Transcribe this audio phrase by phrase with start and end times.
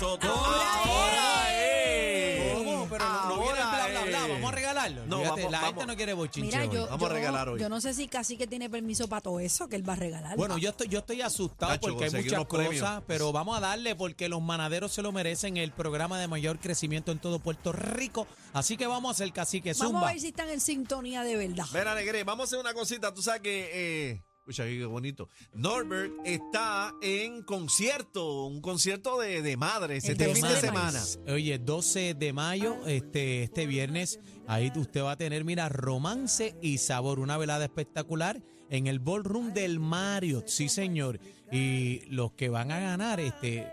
[0.00, 0.32] nosotros.
[0.36, 2.54] Ahora es.
[2.54, 2.86] ¿Cómo?
[2.90, 4.20] Pero no, no viene el bla, bla, bla.
[4.20, 5.06] Ahora Vamos a regalarlo.
[5.06, 5.74] No, Fíjate, vamos- la vamos.
[5.74, 6.74] gente no quiere bochinche Mira, hoy.
[6.76, 7.60] yo, Vamos a yo- regalar hoy.
[7.60, 9.96] Yo no sé si casi que tiene permiso para todo eso que él va a
[9.96, 10.36] regalar.
[10.36, 12.82] Bueno, yo estoy, yo estoy asustado Nacho, porque hay conseguí muchas unos premios.
[12.82, 16.58] cosas, pero vamos a darle porque los manaderos se lo merecen el programa de mayor
[16.58, 18.26] crecimiento en todo Puerto Rico.
[18.52, 20.08] Así que vamos a hacer cacique Vamos zumba.
[20.08, 21.66] a ver si están en sintonía de verdad.
[21.72, 23.12] Mira, Negre, vamos a hacer una cosita.
[23.14, 23.70] Tú sabes que.
[23.72, 25.28] Eh, escucha, qué bonito.
[25.54, 30.60] Norbert está en concierto, un concierto de, de madres El este de fin de madres.
[30.60, 31.02] semana.
[31.34, 36.78] Oye, 12 de mayo, este, este viernes, ahí usted va a tener, mira, romance y
[36.78, 41.18] sabor, una velada espectacular en el ballroom del Marriott, sí señor.
[41.50, 43.66] Y los que van a ganar, este,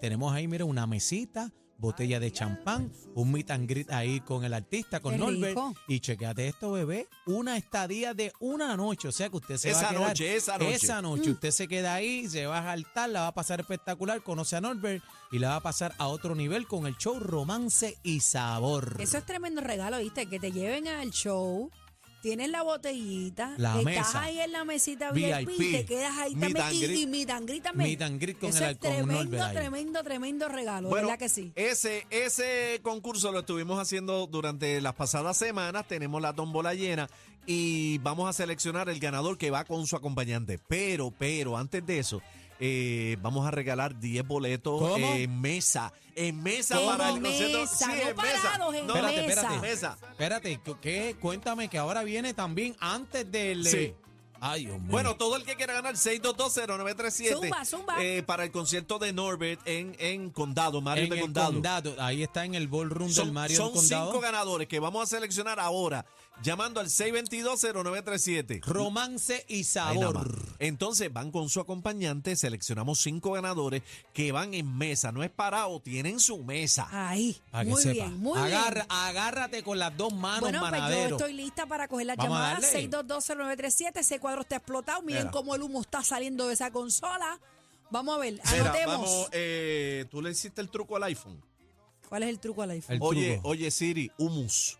[0.00, 4.52] tenemos ahí, mira, una mesita, botella de champán, un meet and greet ahí con el
[4.54, 5.48] artista, con Qué Norbert.
[5.48, 5.74] rico.
[5.88, 9.78] Y chequeate esto, bebé, una estadía de una noche, o sea que usted se va
[9.78, 10.08] Esa a quedar.
[10.08, 10.74] noche, esa noche.
[10.74, 14.22] Esa noche, usted se queda ahí, se va a saltar, la va a pasar espectacular,
[14.22, 17.98] conoce a Norbert y la va a pasar a otro nivel con el show Romance
[18.02, 18.96] y Sabor.
[19.00, 20.26] Eso es tremendo regalo, ¿viste?
[20.26, 21.70] Que te lleven al show.
[22.22, 24.22] Tienes la botellita, La estás mesa.
[24.22, 26.98] ahí en la mesita VIP, te quedas ahí meet también y, greet.
[27.00, 27.88] y meet and greet también.
[27.90, 29.54] Meet and greet con Eso el- es tremendo, ahí.
[29.54, 31.50] tremendo, tremendo regalo, Bueno, ¿verdad que sí?
[31.54, 35.88] ese, ese concurso lo estuvimos haciendo durante las pasadas semanas.
[35.88, 37.08] Tenemos la tómbola llena
[37.46, 40.58] y vamos a seleccionar el ganador que va con su acompañante.
[40.68, 42.20] Pero, pero, antes de eso,
[42.60, 45.14] eh, vamos a regalar 10 boletos ¿Cómo?
[45.14, 45.92] en mesa.
[46.14, 47.60] En mesa ¿Cómo para el concierto.
[47.60, 47.76] mesa?
[47.76, 48.54] Sí, No en mesa.
[48.54, 49.40] en No, Espérate, mesa.
[49.40, 49.60] espérate.
[49.60, 49.98] mesa.
[50.10, 51.16] Espérate, ¿qué?
[51.20, 53.66] Cuéntame que ahora viene también antes del...
[53.66, 53.76] Sí.
[53.76, 53.94] eh,
[54.42, 54.90] Ay, Dios mío.
[54.90, 58.02] Bueno, todo el que quiera ganar 6220937 Zumba, zumba.
[58.02, 61.52] eh, para el concierto de Norbert en, en Condado, Mario en de el Condado.
[61.52, 61.94] condado.
[61.98, 64.06] ahí está en el ballroom del Son, Mario son del Condado.
[64.12, 66.06] cinco ganadores que vamos a seleccionar ahora,
[66.42, 68.60] llamando al 6220937.
[68.64, 69.64] Romance y.
[69.64, 70.36] Sabor.
[70.58, 75.80] Entonces van con su acompañante, seleccionamos cinco ganadores que van en mesa, no es parado,
[75.80, 76.88] tienen su mesa.
[76.90, 77.92] Ahí, Para que muy sepa.
[77.94, 78.86] bien, muy Agarra- bien.
[78.88, 81.16] Agárrate con las dos manos, Bueno, pues yo manadero.
[81.16, 82.60] estoy lista para coger las Vamos llamadas.
[82.62, 82.88] darle.
[82.90, 85.02] 6220937, ese cuadro está explotado.
[85.02, 87.38] Miren cómo el humo está saliendo de esa consola.
[87.90, 88.94] Vamos a ver, Mira, anotemos.
[89.00, 91.42] vamos, eh, tú le hiciste el truco al iPhone.
[92.08, 92.96] ¿Cuál es el truco al iPhone?
[92.96, 93.48] El Oye, truco.
[93.48, 94.78] oye Siri, humus.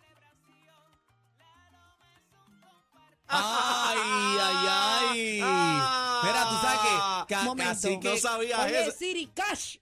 [7.30, 7.70] Ca- Momento.
[7.72, 8.92] casi que No sabía Oye, eso.
[8.98, 9.76] Siri, cash.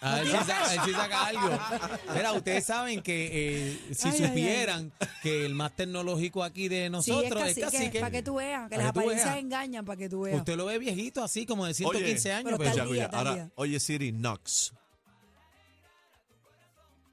[0.00, 1.50] A ver si saca, a ver si saca algo.
[2.14, 3.28] Mira, ustedes saben que
[3.72, 4.28] eh, si Ay, ay, ay.
[4.28, 8.70] supieran que el más tecnológico aquí de nosotros sí, es cacique, para que tú veas,
[8.70, 9.38] que las apariencias veas.
[9.44, 10.38] engañan, para que tú veas.
[10.38, 12.44] Usted lo ve viejito así como de 115 años.
[12.44, 14.72] pero pero- está Ya, al día, oye, está al ahora, oye Siri, Knox.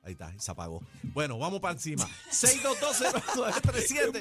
[0.03, 0.81] Ahí está, se apagó.
[1.01, 2.05] Bueno, vamos para encima.
[2.29, 4.19] 6220937.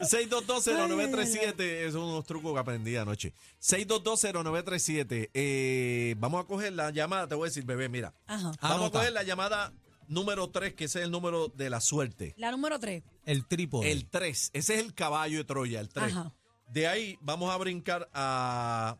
[0.00, 1.60] 6220937.
[1.60, 3.34] Esos son unos trucos que aprendí anoche.
[3.60, 5.30] 6220937.
[5.34, 7.26] Eh, vamos a coger la llamada.
[7.26, 8.14] Te voy a decir, bebé, mira.
[8.26, 8.44] Ajá.
[8.44, 8.98] Vamos a Anota.
[9.00, 9.72] coger la llamada
[10.06, 12.34] número 3, que ese es el número de la suerte.
[12.36, 13.02] La número 3.
[13.26, 13.90] El trípode.
[13.90, 14.50] El 3.
[14.52, 16.12] Ese es el caballo de Troya, el 3.
[16.12, 16.32] Ajá.
[16.68, 18.98] De ahí vamos a brincar a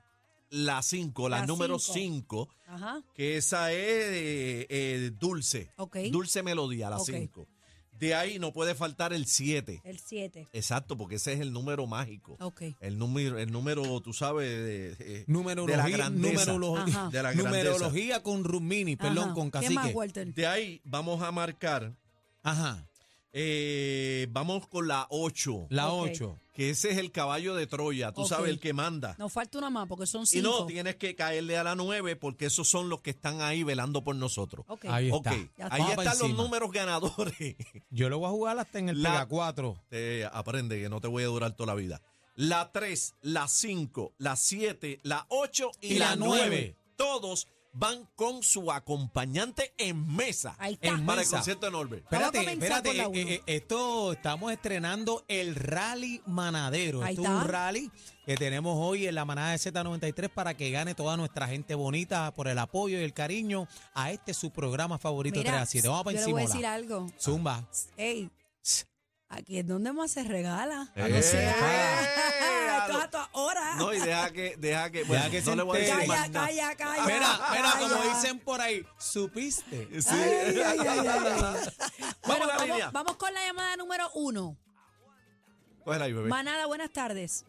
[0.50, 2.48] la 5, la, La número cinco.
[2.50, 2.74] 5.
[2.74, 3.02] Ajá.
[3.14, 5.70] que esa es eh, eh, dulce.
[5.76, 5.96] Ok.
[6.10, 7.06] Dulce melodía, la Ok.
[7.06, 7.48] 5.
[7.92, 9.80] De ahí no puede faltar el 7.
[9.84, 10.46] El 7.
[10.52, 12.36] Exacto, porque ese es el número mágico.
[12.40, 12.62] Ok.
[12.78, 16.52] El número, el número, tú sabes, de, de- Numerología, de la grandeza.
[16.52, 17.08] numerología.
[17.10, 17.48] De la grandeza.
[17.48, 19.34] numerología con Rumini, perdón, Ajá.
[19.34, 20.24] con ¿Qué más, cacique.
[20.26, 21.92] De ahí vamos a marcar,
[22.44, 22.86] Ajá,
[23.32, 26.10] eh, vamos con la 8, la Ok.
[26.12, 26.38] 8.
[26.58, 29.14] Que ese es el caballo de Troya, tú sabes, el que manda.
[29.16, 30.42] Nos falta una más porque son y 5.
[30.48, 34.02] no, tienes que caerle a la 9 porque esos son los que están ahí velando
[34.02, 34.66] por nosotros.
[34.88, 35.30] Ahí está.
[35.70, 36.42] Ahí están los encima.
[36.42, 37.54] números ganadores.
[37.90, 39.84] Yo lo voy a jugar hasta en el La- Pega 4.
[39.88, 42.02] Te aprende que no te voy a durar toda la vida.
[42.34, 46.36] La 3, la 5, la 7, la 8 y, Y la la 9.
[46.40, 46.76] nueve.
[46.96, 47.46] Todos
[47.78, 50.56] van con su acompañante en mesa.
[50.58, 50.88] Ahí está.
[50.88, 52.02] En Para el concierto de Norbert.
[52.12, 52.90] A Espérate, espérate.
[52.90, 53.16] eh, uno.
[53.16, 57.02] eh, esto estamos estrenando el Rally Manadero.
[57.02, 57.90] Ahí Esto es un rally
[58.26, 62.34] que tenemos hoy en la manada de Z93 para que gane toda nuestra gente bonita
[62.34, 65.88] por el apoyo y el cariño a este su programa favorito 3 a 7.
[65.88, 67.06] Vamos para yo le voy a decir algo.
[67.18, 67.68] Zumba.
[67.96, 68.28] Ey,
[69.28, 70.88] Aquí es donde más se regala.
[70.96, 71.18] Eh, no eh,
[72.78, 73.74] Esto es a toda hora.
[73.76, 76.32] No, y deja que, deja que, bueno, que no se le voy a decir Calla,
[76.32, 77.04] calla, calla.
[77.04, 80.00] Mira, mira, como dicen por ahí, ¿supiste?
[80.00, 80.08] Sí.
[80.10, 81.40] Ay, ay, ay, ay, ay.
[81.40, 81.72] Vamos
[82.26, 82.46] Bueno,
[82.92, 84.56] vamos, con la llamada número uno.
[85.84, 86.28] Cógela ahí, bebé.
[86.28, 87.44] Manada, buenas tardes.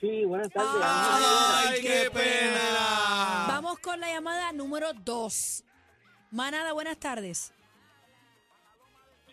[0.00, 0.82] Sí, buenas tardes.
[0.84, 3.46] ¡Ay, qué pena!
[3.48, 5.64] Vamos con la llamada número dos.
[6.30, 7.52] Manada, buenas tardes.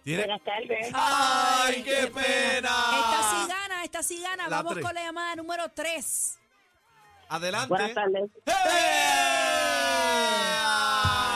[0.03, 0.24] ¿Tiene?
[0.25, 0.92] Buenas tardes.
[0.94, 2.69] ¡Ay, qué Esta pena!
[3.30, 4.48] sí gana, esta sí gana.
[4.48, 4.86] La Vamos tres.
[4.86, 6.39] con la llamada número tres.
[7.30, 7.68] Adelante.
[7.69, 8.30] Buenas tardes.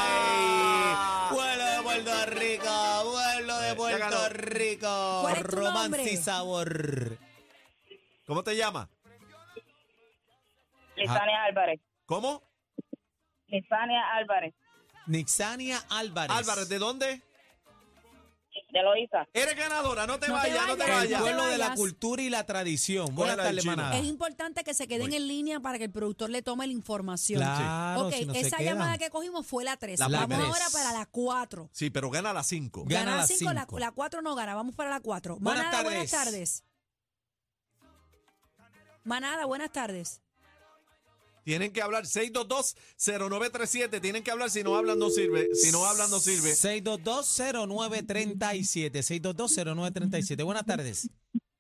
[0.05, 0.95] ¡Hey!
[1.29, 4.29] Pueblo de Puerto Rico, pueblo de Ya Puerto.
[4.29, 5.19] Rico.
[5.21, 6.03] ¿Cuál es tu Romance nombre?
[6.11, 7.17] y sabor.
[8.25, 8.87] ¿Cómo te llamas?
[10.95, 11.79] Lisania Álvarez.
[12.05, 12.41] ¿Cómo?
[13.47, 14.53] Lisania Álvarez.
[15.07, 16.35] Nixania Álvarez.
[16.35, 17.21] Álvarez, ¿de dónde?
[18.75, 19.25] De Loíza.
[19.31, 20.89] Eres ganadora, no te No te vayas, no te vayas.
[21.03, 21.21] El vayas.
[21.21, 21.79] pueblo de la vayas.
[21.79, 23.15] cultura y la tradición.
[23.15, 23.73] Buenas tardes, chino.
[23.77, 23.97] manada.
[23.97, 25.15] Es importante que se queden Voy.
[25.15, 27.39] en línea para que el productor le tome la información.
[27.41, 28.73] Claro, ok, si no se esa quedan.
[28.73, 29.97] llamada que cogimos fue la 3.
[29.97, 30.47] La Vamos primera.
[30.49, 31.69] ahora para la 4.
[31.71, 32.83] Sí, pero gana las 5.
[32.83, 33.79] Gana Gana la las 5, la, cinco.
[33.79, 34.55] la 4 no gana.
[34.55, 35.37] Vamos para la 4.
[35.39, 36.61] Buenas Manada, buenas tardes.
[36.61, 36.63] tardes.
[39.05, 40.21] Manada, buenas tardes.
[41.45, 44.01] Tienen que hablar 622-0937.
[44.01, 44.49] Tienen que hablar.
[44.49, 45.53] Si no hablan, no sirve.
[45.53, 46.53] Si no hablan, no sirve.
[46.53, 49.03] 6220937.
[49.03, 50.43] 6220937.
[50.43, 51.07] Buenas tardes.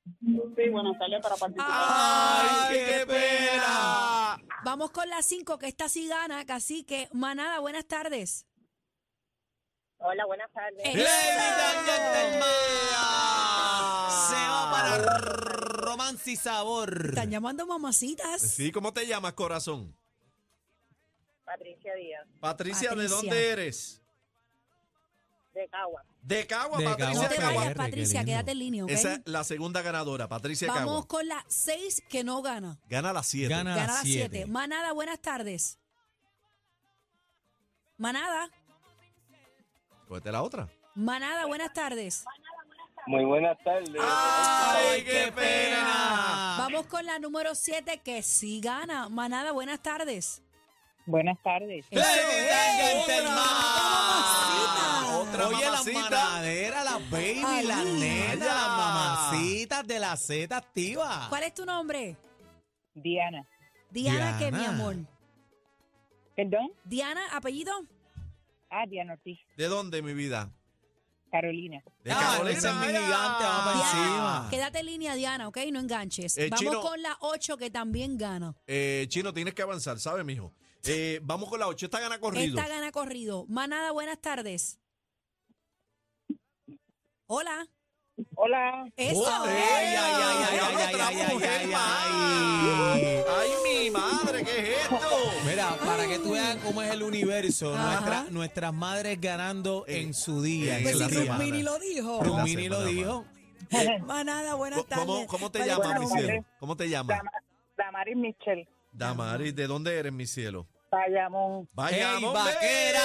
[0.01, 1.67] Sí, buenas tardes para participar.
[1.69, 4.41] ¡Ay, qué pena!
[4.63, 6.43] Vamos con la 5, que esta sí gana.
[6.45, 8.47] Cacique, Manada, buenas tardes.
[9.99, 10.83] Hola, buenas tardes.
[10.83, 10.93] Eh.
[10.93, 12.41] Gentlemen,
[14.09, 14.97] se va para
[15.95, 17.05] romance y sabor.
[17.09, 18.41] Están llamando mamacitas.
[18.41, 19.95] Sí, ¿cómo te llamas, corazón?
[21.45, 23.15] Patricia Díaz, Patricia, ¿de Patricia.
[23.17, 24.01] dónde eres?
[25.53, 26.03] de Cagua.
[26.21, 27.55] De Cagua, De Patricia Cagua, No te de Cagua.
[27.55, 28.31] vayas, qué Patricia, lindo.
[28.31, 28.89] quédate en línea, ¿ok?
[28.91, 31.07] Esa es la segunda ganadora, Patricia Vamos Cagua.
[31.07, 32.77] con la 6, que no gana.
[32.89, 33.47] Gana las 7.
[33.47, 34.29] Gana Gana las la 7.
[34.31, 34.45] 7.
[34.47, 35.79] Manada, buenas tardes.
[37.97, 38.49] Manada,
[40.09, 40.67] Cógete la otra.
[40.93, 42.25] Manada, buenas tardes.
[43.07, 43.89] Muy buenas tardes.
[44.01, 46.55] ¡Ay, qué pena!
[46.57, 49.09] Vamos con la número 7, que sí gana.
[49.09, 50.41] Manada, buenas tardes.
[51.05, 51.85] Buenas tardes.
[51.91, 53.25] Ladies and gentlemen.
[53.35, 55.17] mamacita.
[55.17, 57.65] Otra Oye, las manaderas, las baby, Ay.
[57.67, 58.53] las netas, Vaya.
[58.55, 61.27] las mamacitas de la Z activa.
[61.29, 62.17] ¿Cuál es tu nombre?
[62.95, 63.47] Diana.
[63.91, 64.57] Diana, que Diana.
[64.57, 64.95] mi amor.
[66.35, 66.71] ¿Perdón?
[66.83, 67.71] Diana, apellido.
[68.71, 69.37] Ah, Diana Ortiz.
[69.55, 70.49] ¿De dónde, mi vida?
[71.41, 71.83] Carolina.
[72.03, 72.57] De Ah, Carolina.
[72.57, 74.47] ese es mi gigante, vamos para Diana, encima.
[74.49, 75.57] quédate en línea, Diana, ¿ok?
[75.71, 76.37] No enganches.
[76.37, 76.81] Eh, Vamos Chino.
[76.81, 78.55] con la 8, que también gana.
[78.67, 80.53] Eh, Chino, tienes que avanzar, ¿sabes, mijo?
[80.85, 81.87] Eh, vamos con la 8.
[81.87, 82.57] Esta gana corrido.
[82.57, 83.45] Esta gana corrido.
[83.49, 84.79] Manada, buenas tardes.
[87.27, 87.67] Hola.
[88.35, 88.87] Hola.
[88.95, 89.19] Eso.
[89.19, 93.23] Oh, ¡Ay, ay, ay, ay, ay, ay, ay, mujer ay, ay!
[93.27, 94.34] ¡Ay, mi madre!
[95.45, 100.13] Mira, para que tú veas cómo es el universo, nuestra- nuestras madres ganando Eh, en
[100.13, 100.75] su día.
[100.75, 101.37] eh, en Pues su la si día.
[101.37, 102.23] Rumini lo dijo.
[102.23, 103.25] Rum- Rumini lo semana, dijo.
[104.05, 105.27] Manada, buenas ¿Cómo, tardes.
[105.27, 106.45] cómo te ¿Cuál es tu llamas, mi cielo?
[106.59, 107.17] ¿Cómo te llamas?
[107.17, 107.31] Dama-
[107.77, 108.67] Damaris Michel.
[108.91, 110.67] Damaris, ¿de dónde eres, mi cielo?
[110.95, 111.69] Bayamón.
[111.73, 113.01] Bayamón, ¡Ey, vaquera!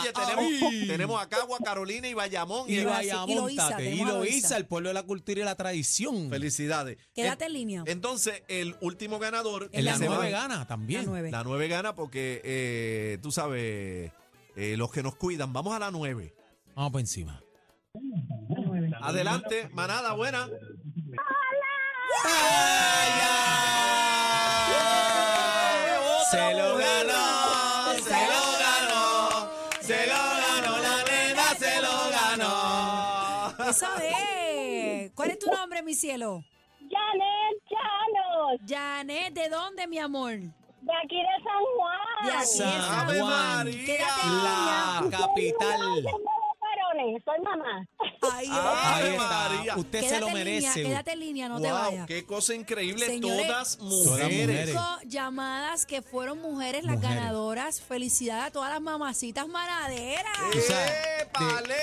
[0.00, 0.86] Oye, tenemos, Ay.
[0.88, 2.68] tenemos a Cagua, Carolina y Bayamón.
[2.68, 4.04] Y Y.
[4.04, 6.28] Loíza, el pueblo de la cultura y la tradición.
[6.28, 6.98] Felicidades.
[7.14, 7.82] Quédate En- en línea.
[7.86, 9.70] Entonces, el último ganador.
[9.72, 11.04] En la la nueve gana La también.
[11.06, 11.30] 9.
[11.30, 14.10] La nueve gana porque, eh, tú sabes,
[14.56, 15.52] eh, los que nos cuidan.
[15.52, 16.34] Vamos a la nueve.
[16.74, 17.40] Vamos por encima.
[19.00, 20.48] Adelante, manada buena.
[26.30, 33.70] Se lo ganó, se lo ganó, se lo ganó, la nena se lo ganó.
[33.70, 35.10] Eso es.
[35.14, 36.44] ¿Cuál es tu nombre, mi cielo?
[36.78, 40.38] Janet Llanos, Janet, ¿de dónde, mi amor?
[40.82, 42.24] de aquí de San Juan.
[42.24, 43.66] De aquí de San Juan.
[43.66, 43.84] María.
[43.84, 46.04] Quédate La capital.
[47.24, 47.86] Soy mamá.
[48.22, 49.76] Ave Ahí María.
[49.76, 50.82] Usted se lo en línea, merece.
[50.82, 52.06] quédate en línea, no te wow, vayas.
[52.06, 53.06] qué cosa increíble.
[53.06, 54.70] Señores, todas mujeres.
[54.70, 57.16] Cinco llamadas que fueron mujeres las Mujeres.
[57.16, 57.80] ganadoras.
[57.80, 60.24] Felicidades a todas las mamacitas manaderas.
[60.66, 61.74] Sabes, ¡Épale!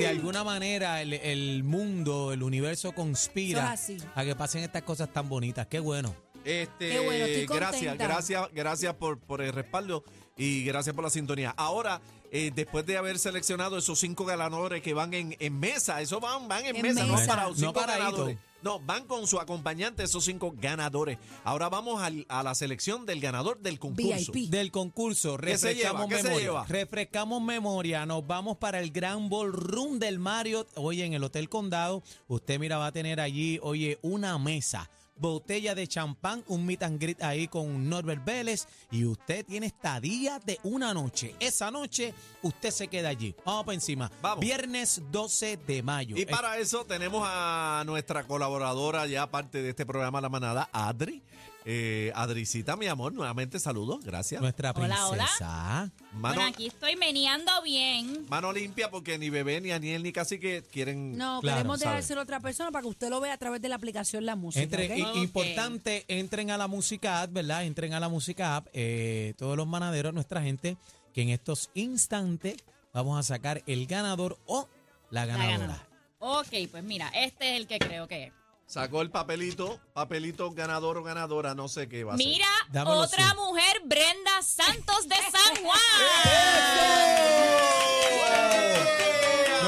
[0.00, 4.08] De alguna manera el, el mundo, el universo conspira Eso es así.
[4.14, 5.66] a que pasen estas cosas tan bonitas.
[5.66, 6.14] Qué bueno.
[6.44, 8.04] Este, Qué bueno, estoy gracias, contenta.
[8.06, 10.04] gracias, gracias por, por el respaldo
[10.36, 11.52] y gracias por la sintonía.
[11.56, 12.00] Ahora,
[12.32, 16.48] eh, después de haber seleccionado esos cinco ganadores que van en, en mesa, eso van,
[16.48, 18.38] van en, En mesa, no para No cinco ganadores.
[18.62, 21.18] No, van con su acompañante esos cinco ganadores.
[21.44, 24.32] Ahora vamos al- a la selección del ganador del concurso.
[24.32, 24.50] VIP.
[24.50, 25.90] Del concurso, ¿Qué se lleva?
[26.00, 26.44] refrescamos ¿Qué se memoria.
[26.46, 26.64] lleva?
[26.66, 32.02] Refrescamos memoria, nos vamos para el Gran Ballroom del Marriott, oye, en el Hotel Condado.
[32.26, 37.00] Usted, mira, va a tener allí, oye, una mesa, botella de champán, un meet and
[37.00, 41.34] greet ahí con Norbert Vélez y usted tiene estadía de una noche.
[41.40, 43.34] Esa noche usted se queda allí.
[43.44, 44.10] Vamos para encima.
[44.22, 44.40] Vamos.
[44.40, 46.16] Viernes 12 de mayo.
[46.16, 51.22] Y para eso tenemos a nuestra colaboradora ya parte de este programa La Manada, Adri.
[51.68, 54.40] Eh, Adricita, mi amor, nuevamente saludos, gracias.
[54.40, 55.24] Nuestra Hola, hola.
[55.24, 55.90] princesa.
[56.12, 58.24] Mano, Bueno, aquí estoy meneando bien.
[58.28, 61.18] mano limpia porque ni bebé, ni Aniel, ni casi que quieren...
[61.18, 63.68] No, Claro, queremos dejárselo a otra persona para que usted lo vea a través de
[63.68, 64.84] la aplicación La Música.
[65.16, 67.64] Importante, entren a la música app, ¿verdad?
[67.64, 70.76] Entren a la música app, eh, todos los manaderos, nuestra gente,
[71.12, 72.58] que en estos instantes
[72.94, 74.68] vamos a sacar el ganador o
[75.10, 75.58] la La ganadora.
[75.58, 75.88] ganadora.
[76.20, 78.32] Ok, pues mira, este es el que creo que es.
[78.66, 82.26] Sacó el papelito, papelito ganador o ganadora, no sé qué va a ser.
[82.26, 86.86] Mira, Dámelo otra mujer, Brenda Santos de San Juan.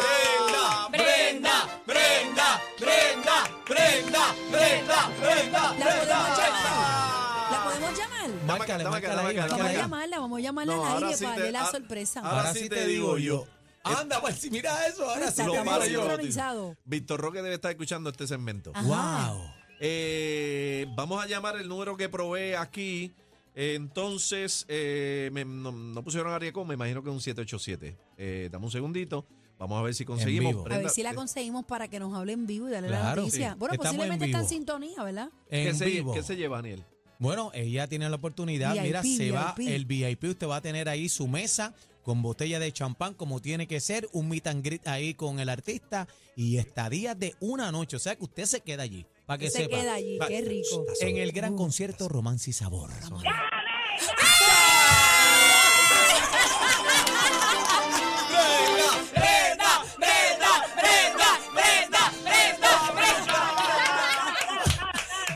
[0.09, 0.89] ¡Brenda!
[0.91, 2.61] Brenda, ¡Brenda!
[2.79, 3.45] ¡Brenda!
[3.69, 4.35] ¡Brenda!
[4.51, 5.11] ¡Brenda!
[5.21, 5.75] ¡Brenda!
[5.79, 7.49] ¿La podemos llamar?
[7.51, 8.29] ¿La podemos llamar?
[8.47, 11.25] Márcale, márcale acá, Vamos márcale a llamarla, vamos a llamarla No, al ahora aire sí
[11.25, 12.21] para darle la sorpresa.
[12.21, 13.47] ahora sí te digo yo.
[13.85, 15.43] Anda, pues mira eso, ahora sí.
[15.45, 16.77] Lo bien yo.
[16.85, 18.73] Víctor Roque debe estar escuchando este segmento.
[18.75, 19.33] Ajá.
[19.33, 19.43] Wow.
[19.81, 23.13] Eh, vamos a llamar el número que provee aquí.
[23.55, 27.97] Entonces, eh, me- no, no pusieron Ariacón, me imagino que es un 787.
[28.17, 29.27] Eh, dame un segundito.
[29.59, 30.65] Vamos a ver si conseguimos.
[30.67, 33.53] A ver si la conseguimos para que nos hable en vivo y darle la noticia.
[33.53, 33.59] sí.
[33.59, 35.31] Bueno, Estamos en posiblemente está en sintonía, ¿verdad?
[35.51, 36.15] ¿qué, En se, vivo.
[36.15, 36.85] ¿Qué se lleva, Daniel?
[37.19, 40.89] Bueno, ella tiene la oportunidad, mira, VIP, se va el VIP, usted va a tener
[40.89, 41.75] ahí su mesa
[42.09, 45.51] con botella de champán como tiene que ser, un meet and greet ahí con el
[45.51, 49.51] artista y estadías de una noche, o sea que usted se queda allí, para que
[49.51, 49.77] Se sepa.
[49.77, 50.87] queda allí, qué rico.
[51.03, 52.89] En el gran concierto Romance y Sabor.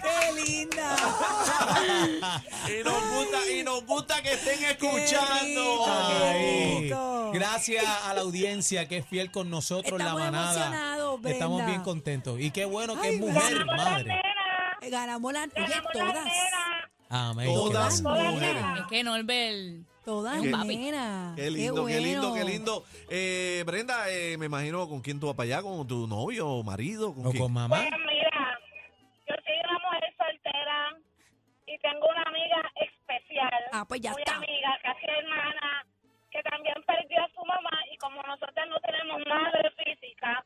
[0.02, 1.42] ¡Qué linda!
[2.69, 5.85] Y nos gusta, y nos gusta que estén escuchando.
[6.81, 10.52] rico, qué gracias a la audiencia que es fiel con nosotros, la Estamos manada.
[10.52, 11.31] emocionados, Brenda.
[11.33, 12.40] Estamos bien contentos.
[12.40, 14.21] Y qué bueno que Ay, es mujer, Ganamos la madre.
[14.83, 15.40] Eh, Ganamos la...
[15.42, 16.25] Oye, ganamos la todas.
[16.25, 16.90] nena.
[17.09, 17.47] Amén.
[17.47, 18.64] Todas Qué mujeres.
[18.81, 19.87] Es que Norbert.
[20.04, 21.37] Todas nenas.
[21.37, 22.45] Qué lindo, qué, lindo, bueno.
[22.45, 22.85] qué lindo.
[23.09, 26.64] Eh, Brenda, eh, me imagino con quién tú vas para allá, con tu novio o
[26.64, 27.40] marido, con O quién.
[27.45, 27.76] con mamá.
[27.88, 27.90] Pues
[33.83, 34.37] Ah, pues ya muy está.
[34.37, 35.85] amiga, casi hermana,
[36.31, 40.45] que también perdió a su mamá y como nosotros no tenemos madre física,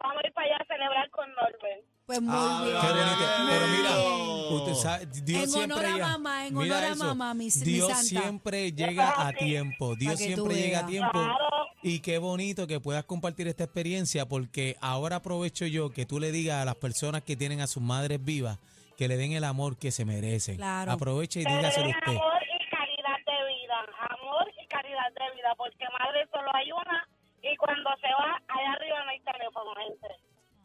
[0.00, 1.84] vamos a ir para allá a celebrar con Norbert.
[2.06, 2.76] Pues muy Ah, bien.
[2.80, 3.24] Qué bonito.
[3.50, 6.08] Pero mira, usted sabe, Dios En siempre honor a llega.
[6.08, 8.02] mamá, en honor a eso, mamá, mi- mi Dios santa.
[8.02, 9.94] siempre llega a tiempo.
[9.94, 11.12] Dios siempre llega a tiempo.
[11.12, 11.38] Claro.
[11.84, 16.32] Y qué bonito que puedas compartir esta experiencia porque ahora aprovecho yo que tú le
[16.32, 18.58] digas a las personas que tienen a sus madres vivas
[18.98, 20.56] que le den el amor que se merecen.
[20.56, 20.92] Claro.
[20.92, 22.12] Aproveche y dígaselo usted.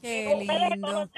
[0.07, 1.09] Qué lindo.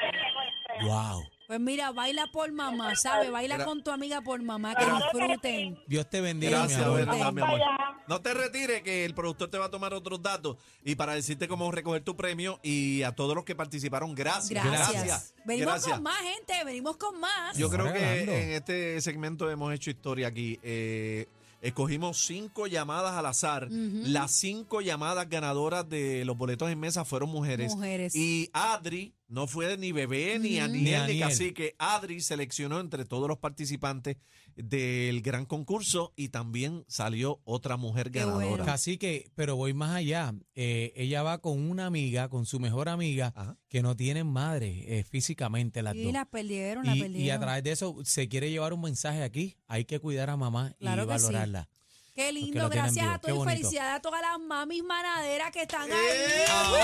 [0.84, 1.24] Wow.
[1.48, 3.32] Pues mira, baila por mamá, ¿sabes?
[3.32, 5.80] Baila Gra- con tu amiga por mamá, que disfruten.
[5.88, 7.06] Dios te bendiga, Gracias, mi amor.
[7.08, 7.60] Vamos mi amor.
[8.08, 11.48] No te retires, que el productor te va a tomar otros datos y para decirte
[11.48, 14.64] cómo recoger tu premio y a todos los que participaron, gracias.
[14.64, 14.92] Gracias.
[14.94, 15.34] Gracias.
[15.44, 15.94] Venimos Gracias.
[15.96, 17.58] con más, gente, venimos con más.
[17.58, 18.32] Yo creo que Regalando.
[18.32, 20.60] en este segmento hemos hecho historia aquí.
[20.62, 21.28] Eh,
[21.62, 23.68] escogimos cinco llamadas al azar.
[23.70, 27.76] Las cinco llamadas ganadoras de los boletos en mesa fueron mujeres.
[27.76, 28.16] Mujeres.
[28.16, 30.60] Y Adri no fue ni bebé ni.
[30.60, 31.20] Aniel Ni ni Aniel.
[31.30, 31.76] Cacique.
[31.80, 34.18] Adri seleccionó entre todos los participantes
[34.56, 38.46] del gran concurso y también salió otra mujer Qué ganadora.
[38.48, 38.66] bueno.
[38.66, 40.34] Casi que, pero voy más allá.
[40.56, 43.56] Eh, ella va con una amiga, con su mejor amiga, Ajá.
[43.70, 46.12] que no tienen madre eh, físicamente las Y dos.
[46.14, 47.26] las perdieron, las Y, perdieron.
[47.26, 49.56] y a través de eso se quiere llevar un mensaje aquí.
[49.68, 51.10] Hay que cuidar a mamá Claro y sí.
[51.10, 51.70] valorarla.
[52.16, 55.94] Qué lindo, gracias a todos y felicidades a todas las mamis manaderas que están ¡Eh!
[55.94, 56.44] ahí.
[56.50, 56.80] ¡Vamos